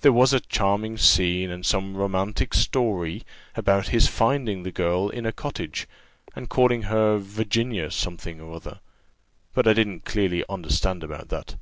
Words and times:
There 0.00 0.14
was 0.14 0.32
a 0.32 0.40
charming 0.40 0.96
scene, 0.96 1.50
and 1.50 1.66
some 1.66 1.94
romantic 1.94 2.54
story, 2.54 3.22
about 3.54 3.88
his 3.88 4.08
finding 4.08 4.62
the 4.62 4.72
girl 4.72 5.10
in 5.10 5.26
a 5.26 5.30
cottage, 5.30 5.86
and 6.34 6.48
calling 6.48 6.84
her 6.84 7.18
Virginia 7.18 7.90
something 7.90 8.40
or 8.40 8.54
other, 8.54 8.80
but 9.52 9.68
I 9.68 9.74
didn't 9.74 10.06
clearly 10.06 10.42
understand 10.48 11.04
about 11.04 11.28
that. 11.28 11.56